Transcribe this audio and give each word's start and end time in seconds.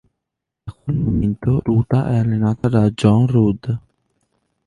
Da 0.65 0.71
quel 0.73 0.95
momento 0.97 1.59
Ruta 1.63 2.09
è 2.09 2.17
allenata 2.17 2.67
da 2.69 2.89
Jon 2.89 3.27
Rudd. 3.27 3.69